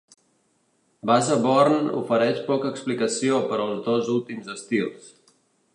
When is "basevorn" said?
1.09-1.91